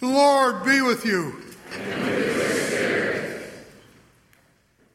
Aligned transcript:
The 0.00 0.06
Lord 0.06 0.64
be 0.64 0.80
with 0.80 1.04
you. 1.04 1.42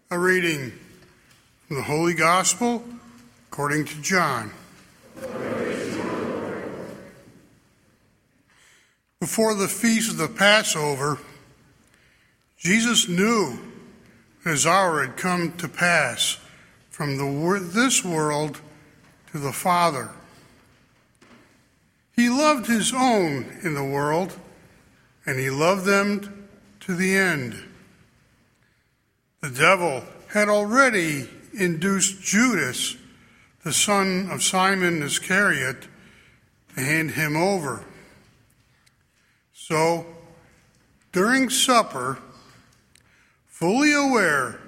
A 0.09 0.17
reading 0.17 0.73
from 1.67 1.75
the 1.75 1.83
Holy 1.83 2.15
Gospel 2.15 2.83
according 3.47 3.85
to 3.85 4.01
John. 4.01 4.49
Before 9.19 9.53
the 9.53 9.67
feast 9.67 10.09
of 10.09 10.17
the 10.17 10.27
Passover, 10.27 11.19
Jesus 12.57 13.07
knew 13.07 13.59
his 14.43 14.65
hour 14.65 15.05
had 15.05 15.17
come 15.17 15.55
to 15.57 15.67
pass 15.67 16.39
from 16.89 17.17
the, 17.17 17.59
this 17.59 18.03
world 18.03 18.59
to 19.31 19.37
the 19.37 19.53
Father. 19.53 20.09
He 22.15 22.27
loved 22.27 22.65
his 22.65 22.91
own 22.91 23.59
in 23.61 23.75
the 23.75 23.83
world, 23.83 24.39
and 25.25 25.39
he 25.39 25.49
loved 25.49 25.85
them 25.85 26.47
to 26.81 26.95
the 26.95 27.15
end. 27.15 27.55
The 29.41 29.49
devil 29.49 30.03
had 30.29 30.49
already 30.49 31.29
induced 31.53 32.21
Judas, 32.21 32.97
the 33.63 33.73
son 33.73 34.29
of 34.31 34.43
Simon 34.43 35.01
Iscariot, 35.01 35.87
to 36.75 36.81
hand 36.81 37.11
him 37.11 37.35
over. 37.35 37.83
So, 39.53 40.05
during 41.11 41.49
supper, 41.49 42.19
fully 43.47 43.93
aware 43.93 44.59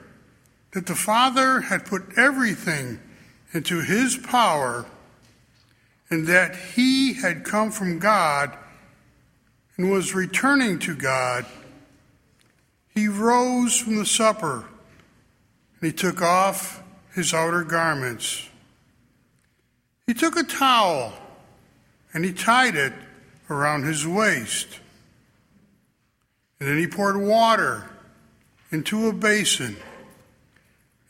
that 0.73 0.86
the 0.86 0.95
Father 0.95 1.62
had 1.62 1.86
put 1.86 2.03
everything 2.17 3.00
into 3.53 3.81
his 3.81 4.16
power 4.16 4.86
and 6.09 6.26
that 6.28 6.55
he 6.55 7.14
had 7.14 7.44
come 7.44 7.72
from 7.72 8.00
God 8.00 8.58
and 9.77 9.91
was 9.91 10.16
returning 10.16 10.80
to 10.80 10.95
God, 10.95 11.45
he 12.90 13.08
rose 13.08 13.80
from 13.80 13.97
the 13.97 14.06
supper 14.06 14.66
and 15.80 15.92
he 15.92 15.95
took 15.95 16.22
off 16.22 16.83
his 17.14 17.33
outer 17.33 17.64
garments. 17.64 18.50
He 20.08 20.14
took 20.14 20.36
a 20.36 20.44
towel 20.44 21.14
and 22.14 22.25
he 22.25 22.33
tied 22.33 22.75
it 22.75 22.94
around 23.50 23.83
his 23.83 24.08
waist. 24.08 24.80
And 26.59 26.67
then 26.67 26.78
he 26.78 26.88
poured 26.88 27.17
water 27.17 27.88
into 28.72 29.08
a 29.08 29.14
basin 29.14 29.78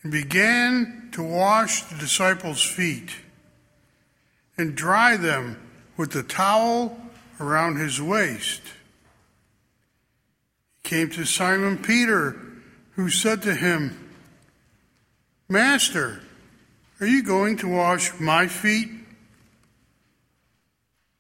and 0.04 0.12
began 0.12 1.10
to 1.14 1.24
wash 1.24 1.84
the 1.84 1.98
disciples' 1.98 2.62
feet 2.62 3.12
and 4.58 4.76
dry 4.76 5.16
them 5.16 5.58
with 5.96 6.12
the 6.12 6.24
towel 6.24 7.00
around 7.40 7.78
his 7.78 8.02
waist. 8.02 8.62
He 10.84 10.90
came 10.90 11.10
to 11.12 11.26
Simon 11.26 11.78
Peter, 11.78 12.36
who 12.92 13.10
said 13.10 13.42
to 13.44 13.54
him, 13.54 14.10
Master, 15.50 16.22
are 17.00 17.08
you 17.08 17.24
going 17.24 17.58
to 17.58 17.68
wash 17.68 18.20
my 18.20 18.48
feet? 18.48 18.90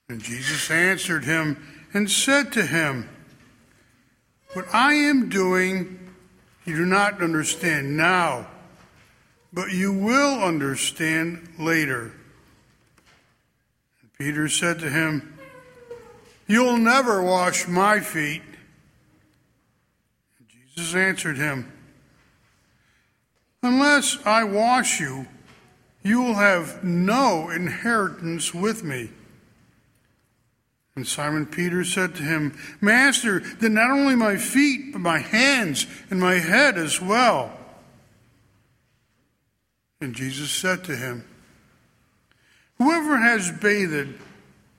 And 0.10 0.22
Jesus 0.22 0.72
answered 0.72 1.26
him 1.26 1.66
and 1.94 2.10
said 2.10 2.52
to 2.54 2.66
him, 2.66 3.10
What 4.54 4.66
I 4.74 4.94
am 4.94 5.30
doing 5.30 6.00
you 6.66 6.76
do 6.76 6.86
not 6.86 7.22
understand 7.22 7.96
now, 7.96 8.48
but 9.54 9.72
you 9.72 9.94
will 9.94 10.44
understand 10.44 11.48
later. 11.58 12.12
And 14.02 14.14
Peter 14.18 14.50
said 14.50 14.80
to 14.80 14.90
him, 14.90 15.37
You'll 16.48 16.78
never 16.78 17.22
wash 17.22 17.68
my 17.68 18.00
feet. 18.00 18.42
Jesus 20.76 20.96
answered 20.96 21.38
him, 21.38 21.72
Unless 23.62 24.26
I 24.26 24.44
wash 24.44 25.00
you, 25.00 25.28
you 26.04 26.22
will 26.22 26.36
have 26.36 26.84
no 26.84 27.50
inheritance 27.50 28.54
with 28.54 28.84
me. 28.84 29.10
And 30.96 31.06
Simon 31.06 31.46
Peter 31.46 31.84
said 31.84 32.16
to 32.16 32.24
him, 32.24 32.58
Master, 32.80 33.40
then 33.40 33.74
not 33.74 33.92
only 33.92 34.16
my 34.16 34.38
feet, 34.38 34.94
but 34.94 35.00
my 35.00 35.20
hands 35.20 35.86
and 36.10 36.20
my 36.20 36.36
head 36.36 36.78
as 36.78 37.02
well. 37.02 37.52
And 40.00 40.16
Jesus 40.16 40.50
said 40.50 40.84
to 40.86 40.96
him, 40.96 41.26
Whoever 42.78 43.18
has 43.18 43.52
bathed 43.52 44.16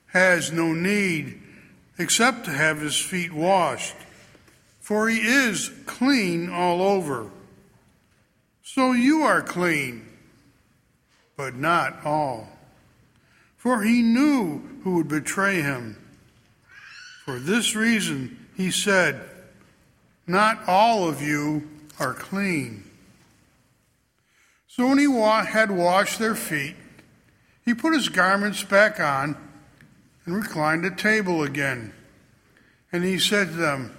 has 0.07 0.51
no 0.51 0.73
need 0.73 1.43
except 1.99 2.45
to 2.45 2.51
have 2.51 2.81
his 2.81 2.99
feet 2.99 3.33
washed, 3.33 3.97
for 4.81 5.09
he 5.09 5.19
is 5.19 5.71
clean 5.85 6.49
all 6.49 6.81
over. 6.81 7.31
So 8.63 8.93
you 8.93 9.23
are 9.23 9.43
clean, 9.43 10.07
but 11.37 11.55
not 11.55 12.05
all. 12.07 12.49
For 13.57 13.83
he 13.83 14.03
knew 14.03 14.63
who 14.85 14.95
would 14.97 15.09
betray 15.09 15.61
him. 15.61 15.97
For 17.25 17.39
this 17.39 17.75
reason, 17.75 18.47
he 18.57 18.71
said, 18.71 19.21
Not 20.27 20.69
all 20.69 21.09
of 21.09 21.21
you 21.21 21.69
are 21.99 22.15
clean. 22.15 22.85
So 24.69 24.87
when 24.87 24.99
he 24.99 25.11
had 25.11 25.73
washed 25.73 26.21
their 26.21 26.37
feet, 26.37 26.77
he 27.65 27.75
put 27.75 27.95
his 27.95 28.09
garments 28.09 28.63
back 28.63 29.01
on 29.01 29.37
and 30.29 30.37
reclined 30.37 30.85
at 30.85 30.99
table 30.99 31.43
again. 31.43 31.91
And 32.93 33.03
he 33.03 33.19
said 33.19 33.49
to 33.49 33.55
them, 33.55 33.97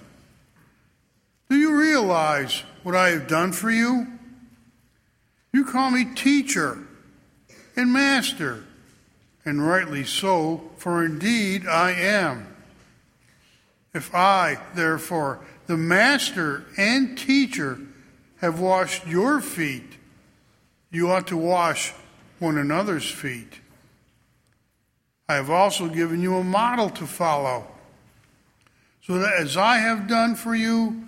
Do 1.48 1.56
you 1.56 1.76
realize 1.76 2.62
what 2.84 2.94
I 2.94 3.08
have 3.08 3.26
done 3.26 3.50
for 3.50 3.68
you? 3.68 4.06
You 5.52 5.64
call 5.64 5.90
me 5.90 6.04
teacher 6.04 6.78
and 7.74 7.92
master, 7.92 8.62
and 9.44 9.66
rightly 9.66 10.04
so, 10.04 10.70
for 10.76 11.04
indeed 11.04 11.66
I 11.66 11.90
am. 11.90 12.46
If 13.92 14.14
I, 14.14 14.58
therefore, 14.76 15.40
the 15.66 15.76
master 15.76 16.64
and 16.76 17.18
teacher, 17.18 17.80
have 18.36 18.60
washed 18.60 19.04
your 19.04 19.40
feet, 19.40 19.96
you 20.92 21.10
ought 21.10 21.26
to 21.26 21.36
wash 21.36 21.92
one 22.38 22.56
another's 22.56 23.10
feet. 23.10 23.58
I 25.30 25.34
have 25.34 25.48
also 25.48 25.86
given 25.86 26.20
you 26.20 26.34
a 26.38 26.42
model 26.42 26.90
to 26.90 27.06
follow, 27.06 27.64
so 29.00 29.20
that 29.20 29.34
as 29.34 29.56
I 29.56 29.76
have 29.76 30.08
done 30.08 30.34
for 30.34 30.56
you, 30.56 31.04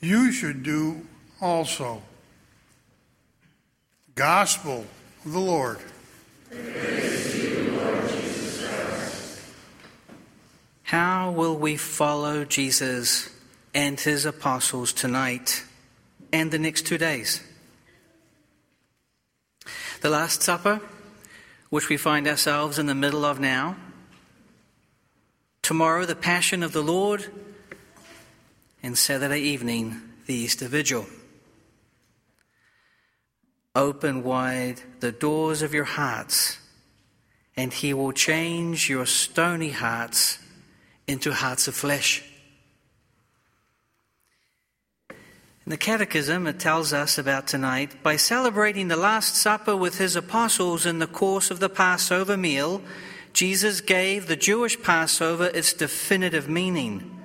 you 0.00 0.30
should 0.30 0.62
do 0.62 1.04
also. 1.40 2.02
Gospel 4.14 4.84
of 5.24 5.32
the 5.32 5.40
Lord. 5.40 5.78
Lord 6.52 6.62
How 10.84 11.32
will 11.32 11.56
we 11.56 11.76
follow 11.76 12.44
Jesus 12.44 13.28
and 13.74 13.98
his 13.98 14.24
apostles 14.24 14.92
tonight 14.92 15.64
and 16.32 16.52
the 16.52 16.60
next 16.60 16.86
two 16.86 16.96
days? 16.96 17.42
The 20.00 20.10
Last 20.10 20.44
Supper, 20.44 20.80
which 21.72 21.88
we 21.88 21.96
find 21.96 22.28
ourselves 22.28 22.78
in 22.78 22.84
the 22.84 22.94
middle 22.94 23.24
of 23.24 23.40
now. 23.40 23.74
Tomorrow, 25.62 26.04
the 26.04 26.14
Passion 26.14 26.62
of 26.62 26.72
the 26.72 26.82
Lord. 26.82 27.32
And 28.82 28.98
Saturday 28.98 29.40
evening, 29.40 30.02
the 30.26 30.34
Easter 30.34 30.68
Vigil. 30.68 31.06
Open 33.74 34.22
wide 34.22 34.82
the 35.00 35.12
doors 35.12 35.62
of 35.62 35.72
your 35.72 35.84
hearts, 35.84 36.58
and 37.56 37.72
He 37.72 37.94
will 37.94 38.12
change 38.12 38.90
your 38.90 39.06
stony 39.06 39.70
hearts 39.70 40.40
into 41.06 41.32
hearts 41.32 41.68
of 41.68 41.74
flesh. 41.74 42.22
In 45.64 45.70
the 45.70 45.76
Catechism, 45.76 46.48
it 46.48 46.58
tells 46.58 46.92
us 46.92 47.18
about 47.18 47.46
tonight 47.46 48.02
by 48.02 48.16
celebrating 48.16 48.88
the 48.88 48.96
Last 48.96 49.36
Supper 49.36 49.76
with 49.76 49.98
his 49.98 50.16
apostles 50.16 50.84
in 50.84 50.98
the 50.98 51.06
course 51.06 51.52
of 51.52 51.60
the 51.60 51.68
Passover 51.68 52.36
meal, 52.36 52.82
Jesus 53.32 53.80
gave 53.80 54.26
the 54.26 54.34
Jewish 54.34 54.82
Passover 54.82 55.46
its 55.54 55.72
definitive 55.72 56.48
meaning. 56.48 57.16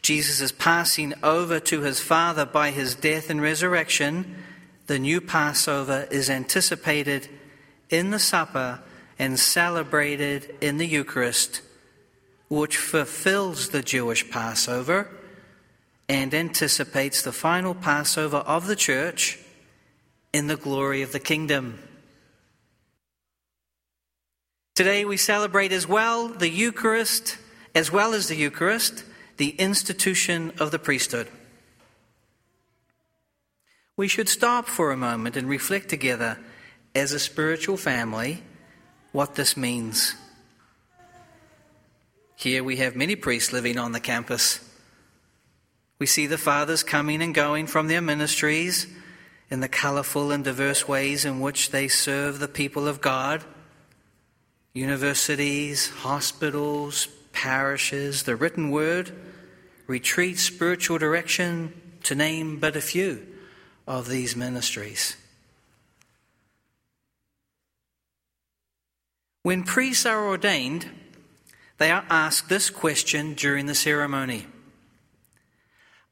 Jesus 0.00 0.40
is 0.40 0.52
passing 0.52 1.12
over 1.22 1.60
to 1.60 1.82
his 1.82 2.00
Father 2.00 2.46
by 2.46 2.70
his 2.70 2.94
death 2.94 3.28
and 3.28 3.42
resurrection. 3.42 4.36
The 4.86 4.98
new 4.98 5.20
Passover 5.20 6.08
is 6.10 6.30
anticipated 6.30 7.28
in 7.90 8.10
the 8.10 8.18
supper 8.18 8.80
and 9.18 9.38
celebrated 9.38 10.54
in 10.62 10.78
the 10.78 10.86
Eucharist, 10.86 11.60
which 12.48 12.78
fulfills 12.78 13.68
the 13.68 13.82
Jewish 13.82 14.30
Passover 14.30 15.10
and 16.08 16.32
anticipates 16.34 17.22
the 17.22 17.32
final 17.32 17.74
Passover 17.74 18.38
of 18.38 18.66
the 18.66 18.76
church 18.76 19.38
in 20.32 20.46
the 20.46 20.56
glory 20.56 21.02
of 21.02 21.12
the 21.12 21.20
kingdom. 21.20 21.78
Today 24.74 25.04
we 25.04 25.16
celebrate 25.16 25.72
as 25.72 25.88
well 25.88 26.28
the 26.28 26.50
Eucharist, 26.50 27.38
as 27.74 27.90
well 27.90 28.12
as 28.12 28.28
the 28.28 28.36
Eucharist, 28.36 29.04
the 29.38 29.50
institution 29.50 30.52
of 30.58 30.70
the 30.70 30.78
priesthood. 30.78 31.28
We 33.96 34.08
should 34.08 34.28
stop 34.28 34.68
for 34.68 34.92
a 34.92 34.96
moment 34.96 35.36
and 35.36 35.48
reflect 35.48 35.88
together 35.88 36.38
as 36.94 37.12
a 37.12 37.18
spiritual 37.18 37.78
family 37.78 38.42
what 39.12 39.34
this 39.34 39.56
means. 39.56 40.14
Here 42.36 42.62
we 42.62 42.76
have 42.76 42.94
many 42.94 43.16
priests 43.16 43.54
living 43.54 43.78
on 43.78 43.92
the 43.92 44.00
campus. 44.00 44.65
We 45.98 46.06
see 46.06 46.26
the 46.26 46.38
fathers 46.38 46.82
coming 46.82 47.22
and 47.22 47.34
going 47.34 47.66
from 47.66 47.88
their 47.88 48.02
ministries 48.02 48.86
in 49.50 49.60
the 49.60 49.68
colourful 49.68 50.30
and 50.30 50.44
diverse 50.44 50.86
ways 50.86 51.24
in 51.24 51.40
which 51.40 51.70
they 51.70 51.88
serve 51.88 52.38
the 52.38 52.48
people 52.48 52.86
of 52.86 53.00
God. 53.00 53.44
Universities, 54.74 55.88
hospitals, 55.88 57.08
parishes, 57.32 58.24
the 58.24 58.36
written 58.36 58.70
word, 58.70 59.12
retreats, 59.86 60.42
spiritual 60.42 60.98
direction, 60.98 61.72
to 62.02 62.14
name 62.14 62.58
but 62.58 62.76
a 62.76 62.80
few 62.80 63.26
of 63.86 64.08
these 64.08 64.36
ministries. 64.36 65.16
When 69.42 69.62
priests 69.62 70.04
are 70.04 70.26
ordained, 70.26 70.90
they 71.78 71.90
are 71.90 72.04
asked 72.10 72.48
this 72.48 72.68
question 72.68 73.34
during 73.34 73.66
the 73.66 73.74
ceremony 73.74 74.46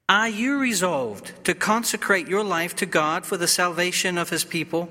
Are 0.08 0.28
you 0.28 0.58
resolved 0.58 1.32
to 1.44 1.54
consecrate 1.54 2.28
your 2.28 2.44
life 2.44 2.76
to 2.76 2.86
God 2.86 3.24
for 3.24 3.36
the 3.36 3.48
salvation 3.48 4.18
of 4.18 4.30
His 4.30 4.44
people? 4.44 4.90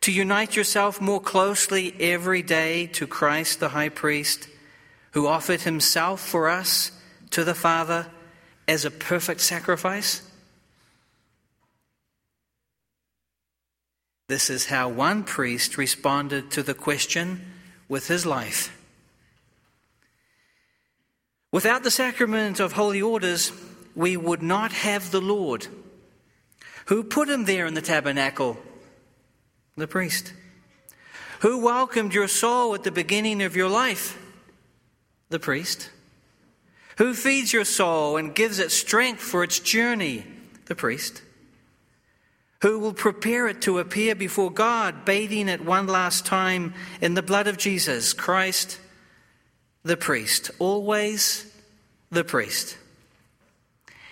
To 0.00 0.12
unite 0.12 0.56
yourself 0.56 1.00
more 1.00 1.20
closely 1.20 1.94
every 2.00 2.42
day 2.42 2.86
to 2.88 3.06
Christ 3.06 3.60
the 3.60 3.70
high 3.70 3.90
priest, 3.90 4.48
who 5.12 5.26
offered 5.26 5.60
himself 5.62 6.20
for 6.20 6.48
us 6.48 6.90
to 7.30 7.44
the 7.44 7.54
Father 7.54 8.06
as 8.66 8.84
a 8.84 8.90
perfect 8.90 9.40
sacrifice? 9.40 10.22
This 14.28 14.50
is 14.50 14.66
how 14.66 14.88
one 14.88 15.22
priest 15.22 15.78
responded 15.78 16.50
to 16.52 16.62
the 16.62 16.74
question 16.74 17.44
with 17.88 18.08
his 18.08 18.24
life. 18.24 18.76
Without 21.52 21.82
the 21.82 21.90
sacrament 21.90 22.58
of 22.58 22.72
holy 22.72 23.00
orders, 23.00 23.52
we 23.94 24.16
would 24.16 24.42
not 24.42 24.72
have 24.72 25.10
the 25.10 25.20
Lord. 25.20 25.66
Who 26.86 27.04
put 27.04 27.28
him 27.28 27.44
there 27.44 27.66
in 27.66 27.74
the 27.74 27.82
tabernacle? 27.82 28.58
The 29.76 29.88
priest. 29.88 30.32
Who 31.40 31.64
welcomed 31.64 32.14
your 32.14 32.28
soul 32.28 32.74
at 32.74 32.84
the 32.84 32.90
beginning 32.90 33.42
of 33.42 33.56
your 33.56 33.68
life? 33.68 34.18
The 35.30 35.38
priest. 35.38 35.90
Who 36.98 37.14
feeds 37.14 37.52
your 37.52 37.64
soul 37.64 38.16
and 38.16 38.34
gives 38.34 38.58
it 38.58 38.70
strength 38.70 39.20
for 39.20 39.42
its 39.42 39.58
journey? 39.58 40.24
The 40.66 40.74
priest 40.74 41.22
who 42.64 42.78
will 42.78 42.94
prepare 42.94 43.46
it 43.46 43.60
to 43.60 43.78
appear 43.78 44.14
before 44.14 44.50
God, 44.50 45.04
bathing 45.04 45.50
it 45.50 45.62
one 45.62 45.86
last 45.86 46.24
time 46.24 46.72
in 47.02 47.12
the 47.12 47.20
blood 47.20 47.46
of 47.46 47.58
Jesus, 47.58 48.14
Christ 48.14 48.80
the 49.82 49.98
priest, 49.98 50.50
always 50.58 51.46
the 52.10 52.24
priest. 52.24 52.78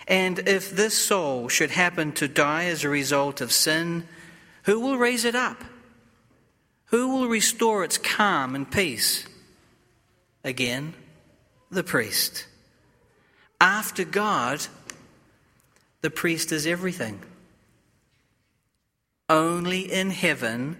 And 0.09 0.41
if 0.49 0.71
this 0.71 0.97
soul 0.97 1.49
should 1.49 1.71
happen 1.71 2.13
to 2.13 2.29
die 2.29 2.65
as 2.65 2.85
a 2.85 2.89
result 2.89 3.41
of 3.41 3.53
sin, 3.53 4.07
who 4.65 4.81
will 4.81 4.97
raise 4.97 5.25
it 5.25 5.35
up? 5.35 5.63
Who 6.87 7.17
will 7.17 7.29
restore 7.29 7.85
its 7.85 7.99
calm 7.99 8.55
and 8.55 8.71
peace? 8.71 9.27
Again, 10.45 10.95
the 11.71 11.85
priest. 11.85 12.47
After 13.61 14.05
God, 14.05 14.67
the 16.01 16.11
priest 16.11 16.53
is 16.53 16.67
everything. 16.67 17.21
Only 19.29 19.91
in 19.91 20.11
heaven 20.11 20.77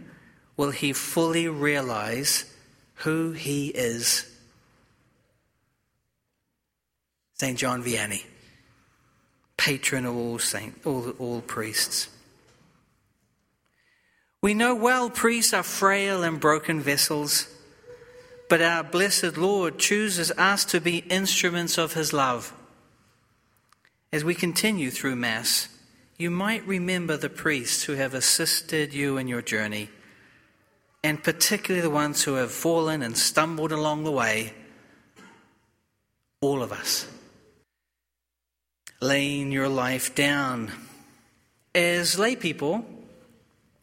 will 0.57 0.73
he 0.73 0.93
fully 0.93 1.49
realize 1.49 2.45
who 2.97 3.33
he 3.33 3.69
is. 3.69 4.29
St. 7.35 7.59
John 7.59 7.83
Vianney, 7.83 8.25
patron 9.63 10.05
of 10.05 10.17
all, 10.17 10.41
saint, 10.41 10.75
all, 10.85 11.11
all 11.21 11.41
priests. 11.41 12.09
We 14.43 14.55
know 14.55 14.75
well 14.75 15.09
priests 15.09 15.55
are 15.55 15.63
frail 15.63 16.25
and 16.25 16.41
broken 16.41 16.81
vessels, 16.81 17.47
but 18.49 18.61
our 18.61 18.83
blessed 18.83 19.37
Lord 19.37 19.79
chooses 19.79 20.33
us 20.33 20.65
to 20.65 20.81
be 20.81 20.99
instruments 21.09 21.79
of 21.79 21.93
his 21.93 22.13
love. 22.13 22.53
As 24.13 24.25
we 24.25 24.35
continue 24.35 24.91
through 24.91 25.15
Mass, 25.15 25.69
you 26.19 26.29
might 26.29 26.67
remember 26.67 27.17
the 27.17 27.31
priests 27.31 27.85
who 27.85 27.93
have 27.93 28.15
assisted 28.15 28.93
you 28.93 29.17
in 29.17 29.29
your 29.29 29.43
journey, 29.43 29.91
and 31.05 31.23
particularly 31.23 31.83
the 31.83 31.89
ones 31.89 32.25
who 32.25 32.35
have 32.35 32.51
fallen 32.51 33.01
and 33.01 33.17
stumbled 33.17 33.71
along 33.71 34.03
the 34.03 34.11
way. 34.11 34.55
All 36.41 36.65
of 36.65 36.73
us. 36.73 37.07
Laying 39.03 39.51
your 39.51 39.69
life 39.69 40.15
down. 40.15 40.71
As 41.75 42.19
lay 42.19 42.37
people 42.37 42.87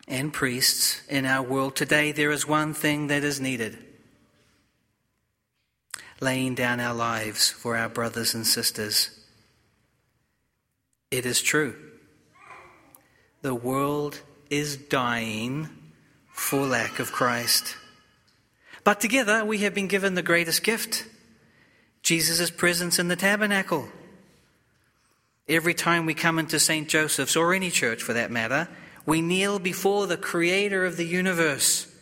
and 0.07 0.31
priests 0.31 1.01
in 1.09 1.25
our 1.25 1.43
world 1.43 1.75
today, 1.75 2.13
there 2.13 2.31
is 2.31 2.47
one 2.47 2.73
thing 2.73 3.07
that 3.07 3.23
is 3.23 3.41
needed 3.41 3.77
laying 6.21 6.55
down 6.55 6.79
our 6.79 6.93
lives 6.93 7.49
for 7.49 7.77
our 7.77 7.89
brothers 7.89 8.33
and 8.33 8.45
sisters. 8.45 9.09
It 11.11 11.25
is 11.25 11.41
true. 11.41 11.75
The 13.41 13.55
world 13.55 14.21
is 14.49 14.75
dying 14.77 15.69
for 16.31 16.65
lack 16.65 16.99
of 16.99 17.11
Christ. 17.11 17.75
But 18.83 18.99
together 18.99 19.45
we 19.45 19.59
have 19.59 19.73
been 19.73 19.87
given 19.87 20.15
the 20.15 20.21
greatest 20.21 20.63
gift 20.63 21.05
Jesus' 22.01 22.49
presence 22.49 22.99
in 22.99 23.07
the 23.07 23.15
tabernacle. 23.15 23.89
Every 25.49 25.73
time 25.73 26.05
we 26.05 26.13
come 26.13 26.39
into 26.39 26.59
St. 26.59 26.87
Joseph's, 26.87 27.35
or 27.35 27.53
any 27.53 27.71
church 27.71 28.01
for 28.01 28.13
that 28.13 28.31
matter, 28.31 28.69
we 29.05 29.21
kneel 29.21 29.59
before 29.59 30.07
the 30.07 30.17
Creator 30.17 30.85
of 30.85 30.95
the 30.95 31.05
universe, 31.05 31.93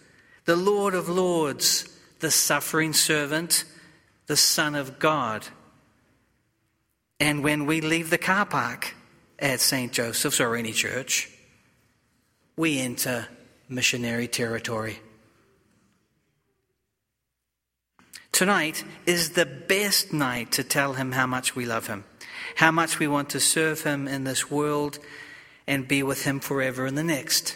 the 0.45 0.55
Lord 0.55 0.93
of 0.93 1.09
Lords, 1.09 1.87
the 2.19 2.29
suffering 2.29 2.93
servant, 2.93 3.63
the 4.27 4.37
Son 4.37 4.75
of 4.75 4.99
God. 4.99 5.47
And 7.19 7.43
when 7.43 7.65
we 7.65 7.81
leave 7.81 8.11
the 8.11 8.17
car 8.19 8.45
park, 8.45 8.93
at 9.39 9.59
St. 9.59 9.91
Joseph's 9.91 10.39
or 10.39 10.55
any 10.55 10.71
church, 10.71 11.29
we 12.55 12.79
enter 12.79 13.27
missionary 13.69 14.27
territory. 14.27 14.99
Tonight 18.31 18.83
is 19.05 19.31
the 19.31 19.45
best 19.45 20.13
night 20.13 20.51
to 20.53 20.63
tell 20.63 20.93
him 20.93 21.11
how 21.11 21.27
much 21.27 21.55
we 21.55 21.65
love 21.65 21.87
him, 21.87 22.03
how 22.55 22.71
much 22.71 22.99
we 22.99 23.07
want 23.07 23.29
to 23.29 23.39
serve 23.39 23.83
him 23.83 24.07
in 24.07 24.23
this 24.23 24.49
world 24.49 24.99
and 25.67 25.87
be 25.87 26.01
with 26.03 26.23
him 26.23 26.39
forever 26.39 26.87
in 26.87 26.95
the 26.95 27.03
next. 27.03 27.55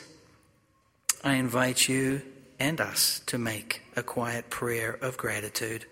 I 1.24 1.36
invite 1.36 1.88
you 1.88 2.22
and 2.60 2.80
us 2.82 3.22
to 3.28 3.38
make 3.38 3.82
a 3.96 4.04
quiet 4.04 4.50
prayer 4.50 4.98
of 5.02 5.18
gratitude. 5.18 5.86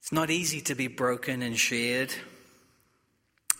It's 0.00 0.12
not 0.12 0.30
easy 0.30 0.60
to 0.62 0.74
be 0.74 0.88
broken 0.88 1.42
and 1.42 1.58
shared. 1.58 2.12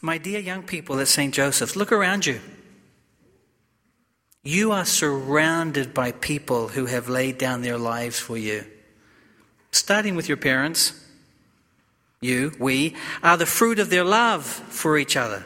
My 0.01 0.19
dear 0.19 0.41
young 0.41 0.65
people 0.65 0.99
at 0.99 1.09
St. 1.09 1.33
Joseph's, 1.33 1.77
look 1.77 1.93
around 1.93 2.27
you. 2.27 2.41
You 4.45 4.73
are 4.73 4.85
surrounded 4.85 5.95
by 5.95 6.11
people 6.11 6.69
who 6.69 6.87
have 6.87 7.09
laid 7.09 7.39
down 7.39 7.63
their 7.63 7.79
lives 7.79 8.19
for 8.19 8.37
you. 8.37 8.65
Starting 9.71 10.17
with 10.17 10.29
your 10.29 10.37
parents, 10.37 11.02
you, 12.23 12.53
we, 12.59 12.95
are 13.23 13.37
the 13.37 13.47
fruit 13.47 13.79
of 13.79 13.91
their 13.91 14.05
love 14.05 14.45
for 14.45 14.97
each 14.97 15.17
other. 15.17 15.45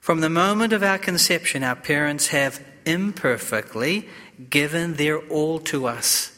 From 0.00 0.20
the 0.20 0.30
moment 0.30 0.72
of 0.72 0.82
our 0.82 0.98
conception, 0.98 1.64
our 1.64 1.76
parents 1.76 2.28
have 2.28 2.64
imperfectly 2.84 4.08
given 4.48 4.94
their 4.94 5.18
all 5.18 5.58
to 5.58 5.86
us. 5.86 6.32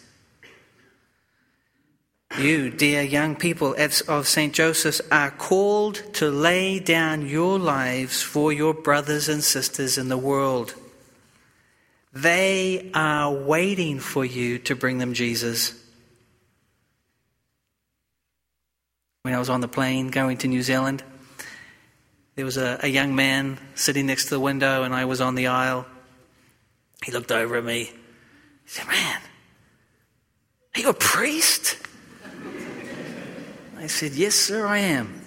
You, 2.38 2.70
dear 2.70 3.02
young 3.02 3.36
people 3.36 3.74
of 3.76 4.28
St. 4.28 4.54
Joseph's, 4.54 5.00
are 5.10 5.30
called 5.30 6.02
to 6.14 6.30
lay 6.30 6.78
down 6.78 7.26
your 7.26 7.58
lives 7.58 8.22
for 8.22 8.52
your 8.52 8.74
brothers 8.74 9.28
and 9.28 9.42
sisters 9.42 9.98
in 9.98 10.08
the 10.08 10.18
world. 10.18 10.74
They 12.12 12.90
are 12.94 13.32
waiting 13.32 13.98
for 13.98 14.24
you 14.24 14.58
to 14.60 14.76
bring 14.76 14.98
them 14.98 15.14
Jesus. 15.14 15.74
When 19.28 19.34
I 19.34 19.38
was 19.38 19.50
on 19.50 19.60
the 19.60 19.68
plane 19.68 20.08
going 20.08 20.38
to 20.38 20.48
New 20.48 20.62
Zealand, 20.62 21.02
there 22.34 22.46
was 22.46 22.56
a, 22.56 22.80
a 22.82 22.88
young 22.88 23.14
man 23.14 23.58
sitting 23.74 24.06
next 24.06 24.24
to 24.24 24.30
the 24.30 24.40
window, 24.40 24.84
and 24.84 24.94
I 24.94 25.04
was 25.04 25.20
on 25.20 25.34
the 25.34 25.48
aisle. 25.48 25.84
He 27.04 27.12
looked 27.12 27.30
over 27.30 27.56
at 27.56 27.62
me. 27.62 27.84
He 27.84 27.92
said, 28.64 28.86
Man, 28.86 29.20
are 30.74 30.80
you 30.80 30.88
a 30.88 30.94
priest? 30.94 31.76
I 33.76 33.86
said, 33.86 34.12
Yes, 34.12 34.34
sir, 34.34 34.66
I 34.66 34.78
am. 34.78 35.20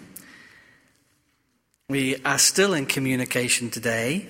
We 1.87 2.15
are 2.25 2.39
still 2.39 2.73
in 2.73 2.87
communication 2.87 3.69
today. 3.69 4.27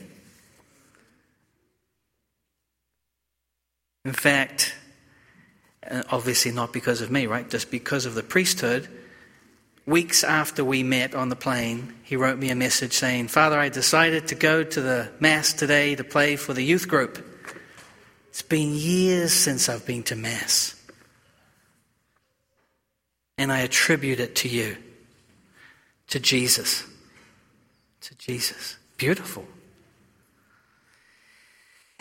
In 4.04 4.12
fact, 4.12 4.76
uh, 5.90 6.04
obviously 6.10 6.52
not 6.52 6.74
because 6.74 7.00
of 7.00 7.10
me, 7.10 7.26
right? 7.26 7.50
Just 7.50 7.72
because 7.72 8.06
of 8.06 8.16
the 8.16 8.24
priesthood. 8.24 8.90
Weeks 9.86 10.24
after 10.24 10.64
we 10.64 10.84
met 10.84 11.16
on 11.16 11.30
the 11.30 11.36
plane, 11.36 11.96
he 12.04 12.16
wrote 12.16 12.38
me 12.38 12.52
a 12.52 12.56
message 12.56 12.94
saying, 12.94 13.30
Father, 13.30 13.60
I 13.60 13.70
decided 13.70 14.28
to 14.28 14.36
go 14.36 14.64
to 14.64 14.82
the 14.82 15.10
Mass 15.20 15.54
today 15.54 15.96
to 15.96 16.04
play 16.04 16.36
for 16.36 16.54
the 16.54 16.64
youth 16.64 16.88
group. 16.88 17.26
It's 18.30 18.44
been 18.44 18.76
years 18.76 19.34
since 19.34 19.68
I've 19.70 19.86
been 19.86 20.04
to 20.04 20.16
Mass. 20.16 20.76
And 23.38 23.52
I 23.52 23.62
attribute 23.62 24.20
it 24.20 24.36
to 24.38 24.50
you, 24.50 24.78
to 26.10 26.20
Jesus. 26.20 26.84
To 28.02 28.16
Jesus. 28.16 28.78
Beautiful. 28.98 29.46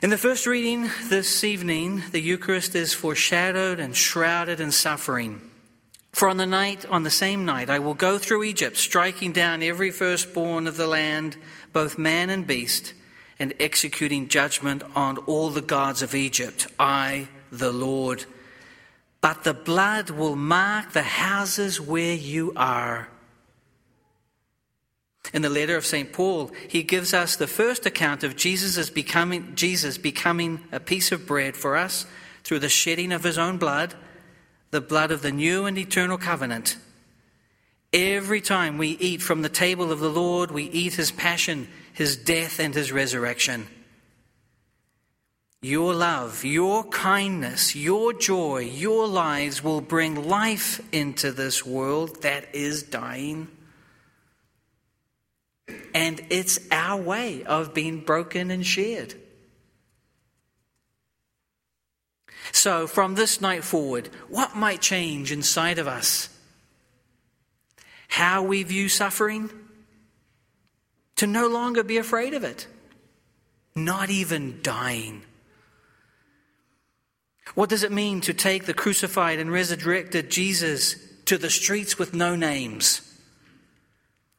In 0.02 0.10
the 0.10 0.18
first 0.18 0.46
reading 0.46 0.90
this 1.08 1.44
evening, 1.44 2.02
the 2.12 2.20
Eucharist 2.20 2.74
is 2.74 2.92
foreshadowed 2.92 3.80
and 3.80 3.96
shrouded 3.96 4.60
in 4.60 4.70
suffering. 4.70 5.49
For 6.12 6.28
on 6.28 6.36
the 6.36 6.46
night, 6.46 6.84
on 6.86 7.02
the 7.02 7.10
same 7.10 7.44
night, 7.44 7.70
I 7.70 7.78
will 7.78 7.94
go 7.94 8.18
through 8.18 8.44
Egypt, 8.44 8.76
striking 8.76 9.32
down 9.32 9.62
every 9.62 9.90
firstborn 9.90 10.66
of 10.66 10.76
the 10.76 10.86
land, 10.86 11.36
both 11.72 11.98
man 11.98 12.30
and 12.30 12.46
beast, 12.46 12.94
and 13.38 13.54
executing 13.60 14.28
judgment 14.28 14.82
on 14.94 15.18
all 15.18 15.50
the 15.50 15.62
gods 15.62 16.02
of 16.02 16.14
Egypt. 16.14 16.66
I, 16.78 17.28
the 17.50 17.72
Lord. 17.72 18.24
But 19.20 19.44
the 19.44 19.54
blood 19.54 20.10
will 20.10 20.36
mark 20.36 20.92
the 20.92 21.02
houses 21.02 21.80
where 21.80 22.14
you 22.14 22.52
are 22.56 23.08
in 25.32 25.42
the 25.42 25.50
letter 25.50 25.76
of 25.76 25.86
St. 25.86 26.12
Paul, 26.12 26.50
he 26.68 26.82
gives 26.82 27.14
us 27.14 27.36
the 27.36 27.46
first 27.46 27.86
account 27.86 28.24
of 28.24 28.36
Jesus 28.36 28.76
as 28.76 28.90
becoming 28.90 29.54
Jesus 29.54 29.96
becoming 29.96 30.64
a 30.72 30.80
piece 30.80 31.12
of 31.12 31.26
bread 31.26 31.56
for 31.56 31.76
us 31.76 32.06
through 32.42 32.58
the 32.58 32.68
shedding 32.68 33.12
of 33.12 33.22
his 33.22 33.38
own 33.38 33.56
blood, 33.56 33.94
the 34.70 34.80
blood 34.80 35.10
of 35.10 35.22
the 35.22 35.32
new 35.32 35.66
and 35.66 35.76
eternal 35.76 36.18
covenant. 36.18 36.76
Every 37.92 38.40
time 38.40 38.78
we 38.78 38.90
eat 38.90 39.20
from 39.20 39.42
the 39.42 39.48
table 39.48 39.90
of 39.90 39.98
the 39.98 40.10
Lord, 40.10 40.50
we 40.50 40.64
eat 40.64 40.94
his 40.94 41.10
passion, 41.10 41.68
his 41.92 42.16
death, 42.16 42.60
and 42.60 42.72
his 42.74 42.92
resurrection. 42.92 43.66
Your 45.62 45.92
love, 45.92 46.44
your 46.44 46.84
kindness, 46.84 47.76
your 47.76 48.12
joy, 48.14 48.60
your 48.60 49.06
lives 49.06 49.62
will 49.62 49.82
bring 49.82 50.28
life 50.28 50.80
into 50.92 51.32
this 51.32 51.66
world 51.66 52.22
that 52.22 52.54
is 52.54 52.82
dying. 52.82 53.48
And 55.94 56.24
it's 56.30 56.60
our 56.70 57.00
way 57.00 57.44
of 57.44 57.74
being 57.74 58.00
broken 58.00 58.50
and 58.50 58.64
shared. 58.64 59.14
So, 62.52 62.86
from 62.86 63.14
this 63.14 63.40
night 63.40 63.64
forward, 63.64 64.08
what 64.28 64.56
might 64.56 64.80
change 64.80 65.32
inside 65.32 65.78
of 65.78 65.86
us? 65.86 66.28
How 68.08 68.42
we 68.42 68.62
view 68.62 68.88
suffering? 68.88 69.50
To 71.16 71.26
no 71.26 71.48
longer 71.48 71.82
be 71.82 71.98
afraid 71.98 72.34
of 72.34 72.44
it, 72.44 72.66
not 73.74 74.10
even 74.10 74.60
dying. 74.62 75.22
What 77.54 77.68
does 77.68 77.82
it 77.82 77.92
mean 77.92 78.20
to 78.22 78.32
take 78.32 78.64
the 78.64 78.74
crucified 78.74 79.38
and 79.38 79.52
resurrected 79.52 80.30
Jesus 80.30 80.96
to 81.26 81.36
the 81.36 81.50
streets 81.50 81.98
with 81.98 82.14
no 82.14 82.36
names? 82.36 83.06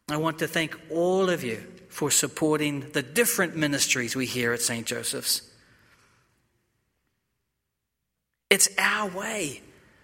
I 0.09 0.17
want 0.17 0.39
to 0.39 0.47
thank 0.47 0.77
all 0.89 1.29
of 1.29 1.43
you 1.43 1.63
for 1.89 2.09
supporting 2.09 2.89
the 2.91 3.03
different 3.03 3.55
ministries 3.55 4.15
we 4.15 4.25
hear 4.25 4.53
at 4.53 4.61
St. 4.61 4.85
Joseph's. 4.85 5.50
It's 8.51 8.67
our 8.77 9.09
way 9.09 9.61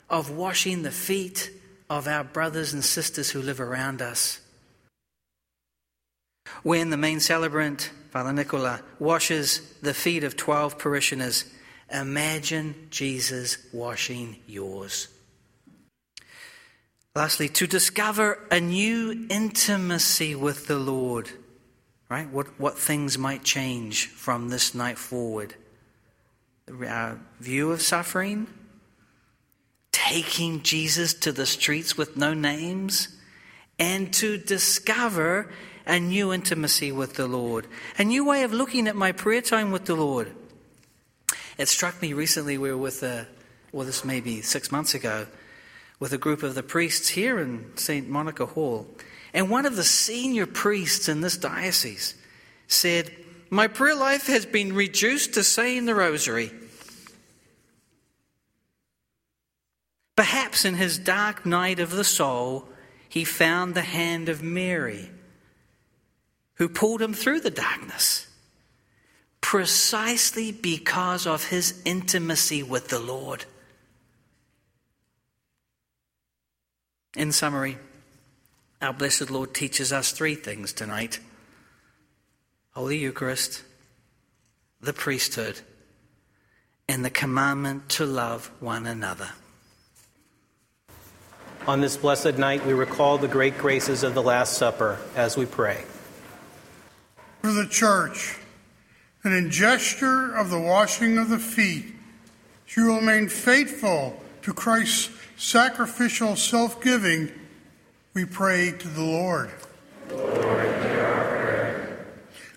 of 0.10 0.32
washing 0.32 0.84
the 0.84 0.92
feet 0.92 1.52
of 1.90 2.08
our 2.08 2.24
brothers 2.24 2.72
and 2.72 2.82
sisters 2.82 3.30
who 3.30 3.42
live 3.42 3.60
around 3.60 4.02
us. 4.02 4.40
When 6.64 6.90
the 6.90 6.96
main 6.96 7.20
celebrant, 7.20 7.92
Father 8.10 8.32
Nicola, 8.32 8.82
washes 9.00 9.60
the 9.82 9.94
feet 9.94 10.24
of 10.24 10.38
12 10.38 10.80
parishioners, 10.80 11.44
imagine 11.92 12.88
Jesus 12.90 13.58
washing 13.74 14.38
yours. 14.48 15.10
Lastly, 17.14 17.50
to 17.50 17.68
discover 17.68 18.40
a 18.50 18.62
new 18.62 19.28
intimacy 19.30 20.36
with 20.36 20.68
the 20.68 20.80
Lord, 20.80 21.30
right? 22.08 22.30
What, 22.30 22.58
what 22.58 22.80
things 22.80 23.18
might 23.18 23.44
change 23.44 24.08
from 24.08 24.48
this 24.48 24.74
night 24.74 24.98
forward? 24.98 25.56
Our 26.70 27.20
view 27.40 27.72
of 27.72 27.82
suffering, 27.82 28.48
taking 29.92 30.64
Jesus 30.64 31.14
to 31.14 31.32
the 31.32 31.46
streets 31.46 31.98
with 31.98 32.18
no 32.18 32.34
names, 32.34 33.08
and 33.80 34.14
to 34.16 34.38
discover 34.38 35.50
a 35.86 36.00
new 36.00 36.34
intimacy 36.34 36.92
with 36.92 37.14
the 37.14 37.28
Lord, 37.28 37.68
a 37.98 38.04
new 38.04 38.26
way 38.26 38.44
of 38.44 38.52
looking 38.52 38.88
at 38.88 38.96
my 38.96 39.14
prayer 39.14 39.42
time 39.42 39.72
with 39.72 39.86
the 39.86 39.96
Lord. 39.96 40.34
It 41.58 41.70
struck 41.70 42.02
me 42.02 42.12
recently, 42.12 42.58
we 42.58 42.70
were 42.70 42.78
with, 42.78 43.02
a, 43.02 43.28
well, 43.72 43.86
this 43.86 44.04
may 44.04 44.20
be 44.20 44.42
six 44.42 44.72
months 44.72 44.94
ago, 44.94 45.28
with 46.00 46.12
a 46.12 46.18
group 46.18 46.44
of 46.44 46.54
the 46.54 46.64
priests 46.64 47.10
here 47.10 47.40
in 47.40 47.76
St. 47.78 48.08
Monica 48.10 48.46
Hall. 48.46 48.88
And 49.34 49.50
one 49.50 49.66
of 49.66 49.76
the 49.76 49.84
senior 49.84 50.46
priests 50.46 51.08
in 51.08 51.22
this 51.22 51.38
diocese 51.38 52.16
said, 52.68 53.12
My 53.50 53.68
prayer 53.68 53.96
life 53.96 54.28
has 54.28 54.46
been 54.46 54.74
reduced 54.74 55.34
to 55.36 55.44
saying 55.44 55.86
the 55.86 55.96
rosary. 55.96 56.52
Perhaps 60.16 60.66
in 60.66 60.76
his 60.76 60.98
dark 60.98 61.46
night 61.46 61.80
of 61.80 61.92
the 61.92 62.04
soul, 62.04 62.68
he 63.08 63.24
found 63.24 63.74
the 63.74 63.82
hand 63.82 64.30
of 64.30 64.44
Mary, 64.44 65.10
who 66.56 66.68
pulled 66.68 67.02
him 67.02 67.14
through 67.14 67.40
the 67.40 67.52
darkness, 67.52 68.28
precisely 69.40 70.52
because 70.52 71.26
of 71.26 71.50
his 71.50 71.82
intimacy 71.86 72.64
with 72.64 72.90
the 72.90 73.00
Lord. 73.00 73.46
In 77.16 77.32
summary, 77.32 77.78
our 78.82 78.94
blessed 78.94 79.30
Lord 79.32 79.54
teaches 79.54 79.94
us 79.94 80.12
three 80.12 80.36
things 80.36 80.74
tonight 80.74 81.20
Holy 82.78 83.00
Eucharist, 83.00 83.64
the 84.82 84.94
priesthood, 84.94 85.62
and 86.88 87.04
the 87.04 87.10
commandment 87.10 87.90
to 87.90 88.06
love 88.06 88.52
one 88.60 88.86
another. 88.86 89.30
On 91.66 91.82
this 91.82 91.98
blessed 91.98 92.38
night, 92.38 92.64
we 92.68 92.74
recall 92.74 93.18
the 93.18 93.28
great 93.28 93.58
graces 93.58 94.04
of 94.04 94.14
the 94.14 94.22
Last 94.22 94.60
Supper 94.60 95.00
as 95.16 95.36
we 95.36 95.48
pray. 95.48 95.86
For 97.42 97.52
the 97.52 97.66
Church, 97.66 98.38
and 99.24 99.34
in 99.34 99.50
gesture 99.50 100.36
of 100.36 100.52
the 100.52 100.62
washing 100.62 101.18
of 101.18 101.30
the 101.30 101.40
feet, 101.40 101.96
she 102.68 102.82
will 102.82 102.98
remain 102.98 103.28
faithful 103.28 104.22
to 104.44 104.54
Christ's 104.54 105.10
sacrificial 105.36 106.36
self 106.36 106.80
giving, 106.80 107.32
we 108.14 108.24
pray 108.24 108.72
to 108.72 108.88
the 108.88 109.02
Lord. 109.02 109.50
Lord 110.12 110.67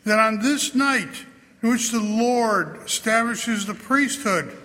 that 0.05 0.19
on 0.19 0.41
this 0.41 0.75
night 0.75 1.25
in 1.63 1.71
which 1.71 1.91
the 1.91 2.01
Lord 2.01 2.81
establishes 2.85 3.67
the 3.67 3.75
priesthood, 3.75 4.57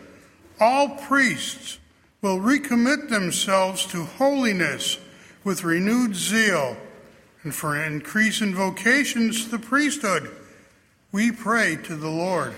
all 0.60 0.90
priests 0.90 1.80
will 2.22 2.40
recommit 2.40 3.10
themselves 3.10 3.86
to 3.88 4.04
holiness 4.04 4.98
with 5.44 5.64
renewed 5.64 6.16
zeal, 6.16 6.78
and 7.44 7.54
for 7.54 7.76
an 7.76 7.94
increase 7.94 8.42
in 8.42 8.56
vocations 8.56 9.44
to 9.46 9.52
the 9.52 9.60
priesthood, 9.60 10.32
we 11.12 11.32
pray 11.32 11.76
to 11.84 11.96
the 11.96 12.10
Lord. 12.10 12.56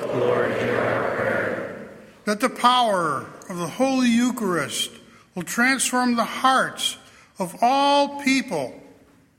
Lord, 0.00 0.50
hear 0.58 0.76
our 0.76 1.16
prayer. 1.16 1.88
That 2.24 2.40
the 2.40 2.48
power 2.48 3.26
of 3.48 3.58
the 3.58 3.68
Holy 3.68 4.08
Eucharist 4.08 4.90
will 5.34 5.44
transform 5.44 6.16
the 6.16 6.24
hearts 6.24 6.96
of 7.38 7.54
all 7.62 8.20
people 8.22 8.74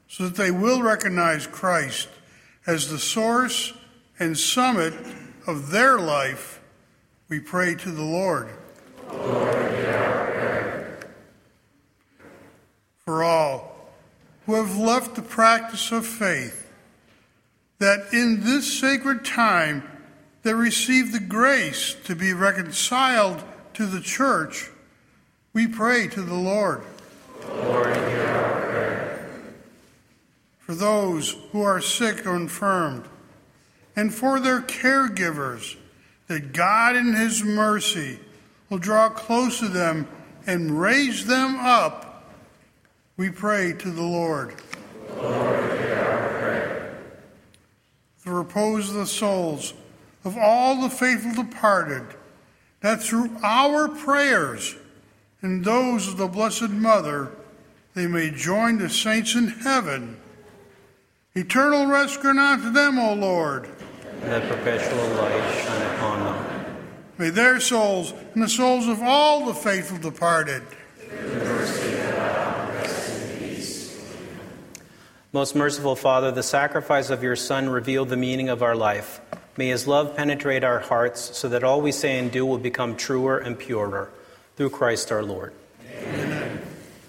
so 0.07 0.23
that 0.25 0.35
they 0.35 0.51
will 0.51 0.81
recognize 0.81 1.45
Christ 1.45 2.07
as 2.67 2.89
the 2.89 2.99
source 2.99 3.73
and 4.19 4.37
summit 4.37 4.93
of 5.47 5.71
their 5.71 5.97
life, 5.97 6.61
we 7.29 7.39
pray 7.39 7.73
to 7.73 7.91
the 7.91 8.03
Lord. 8.03 8.49
Lord 9.11 9.57
For 13.05 13.23
all 13.23 13.89
who 14.45 14.55
have 14.55 14.77
left 14.77 15.15
the 15.15 15.21
practice 15.21 15.91
of 15.93 16.05
faith, 16.05 16.69
that 17.79 18.13
in 18.13 18.43
this 18.43 18.79
sacred 18.79 19.23
time 19.23 19.89
they 20.43 20.53
receive 20.53 21.13
the 21.13 21.19
grace 21.19 21.95
to 22.03 22.15
be 22.15 22.33
reconciled 22.33 23.43
to 23.75 23.85
the 23.85 24.01
church, 24.01 24.69
we 25.53 25.67
pray 25.67 26.07
to 26.07 26.21
the 26.21 26.35
Lord. 26.35 26.83
Lord 27.47 28.06
for 30.67 30.75
those 30.75 31.37
who 31.53 31.61
are 31.61 31.79
sick 31.79 32.27
or 32.27 32.35
infirmed, 32.35 33.05
and 33.95 34.13
for 34.13 34.37
their 34.37 34.59
caregivers, 34.59 35.77
that 36.27 36.51
God 36.51 36.97
in 36.97 37.15
His 37.15 37.41
mercy 37.41 38.19
will 38.69 38.77
draw 38.77 39.07
close 39.07 39.59
to 39.59 39.69
them 39.69 40.09
and 40.45 40.77
raise 40.77 41.25
them 41.25 41.55
up, 41.55 42.33
we 43.15 43.29
pray 43.29 43.71
to 43.79 43.89
the 43.89 44.03
Lord. 44.03 44.55
Lord. 45.15 45.63
The 48.25 48.31
repose 48.33 48.89
of 48.89 48.95
the 48.95 49.07
souls 49.07 49.73
of 50.25 50.37
all 50.37 50.81
the 50.81 50.89
faithful 50.89 51.45
departed, 51.45 52.03
that 52.81 53.01
through 53.01 53.37
our 53.41 53.87
prayers 53.87 54.75
and 55.41 55.63
those 55.63 56.09
of 56.09 56.17
the 56.17 56.27
Blessed 56.27 56.71
Mother, 56.71 57.31
they 57.93 58.05
may 58.05 58.31
join 58.31 58.79
the 58.79 58.89
saints 58.89 59.33
in 59.33 59.47
heaven. 59.47 60.19
Eternal 61.37 61.85
rest 61.85 62.19
grant 62.19 62.39
unto 62.39 62.71
them, 62.71 62.97
O 62.97 63.13
Lord. 63.13 63.69
And 64.23 64.31
that 64.31 64.49
perpetual 64.49 65.07
light 65.09 65.63
shine 65.63 65.95
upon 65.95 66.23
them. 66.23 66.65
May 67.19 67.29
their 67.29 67.59
souls 67.59 68.11
and 68.33 68.41
the 68.41 68.49
souls 68.49 68.87
of 68.87 69.03
all 69.03 69.45
the 69.45 69.53
faithful 69.53 69.99
departed. 69.99 70.63
Most 75.31 75.55
merciful 75.55 75.95
Father, 75.95 76.31
the 76.31 76.41
sacrifice 76.41 77.11
of 77.11 77.21
your 77.21 77.35
Son 77.35 77.69
revealed 77.69 78.09
the 78.09 78.17
meaning 78.17 78.49
of 78.49 78.63
our 78.63 78.75
life. 78.75 79.21
May 79.57 79.67
his 79.67 79.85
love 79.85 80.15
penetrate 80.15 80.63
our 80.63 80.79
hearts 80.79 81.37
so 81.37 81.49
that 81.49 81.63
all 81.63 81.81
we 81.81 81.91
say 81.91 82.17
and 82.17 82.31
do 82.31 82.47
will 82.47 82.57
become 82.57 82.95
truer 82.95 83.37
and 83.37 83.59
purer. 83.59 84.09
Through 84.55 84.71
Christ 84.71 85.11
our 85.11 85.21
Lord. 85.21 85.53